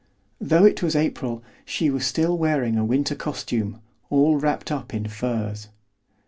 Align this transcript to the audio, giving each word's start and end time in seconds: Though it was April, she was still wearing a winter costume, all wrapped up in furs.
Though 0.39 0.65
it 0.65 0.81
was 0.81 0.95
April, 0.95 1.43
she 1.63 1.91
was 1.91 2.07
still 2.07 2.35
wearing 2.35 2.75
a 2.75 2.83
winter 2.83 3.13
costume, 3.13 3.81
all 4.09 4.37
wrapped 4.39 4.71
up 4.71 4.95
in 4.95 5.07
furs. 5.07 5.67